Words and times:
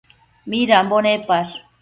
Midambo 0.49 0.97
nepash? 1.05 1.53